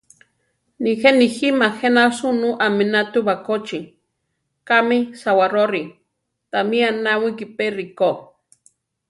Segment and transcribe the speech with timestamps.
[0.85, 3.79] Nijé nijíma jéna sunú aminá tu bakóchi,
[4.69, 5.83] kami Sawaróri,
[6.51, 8.11] támi anáwiki pe ríko.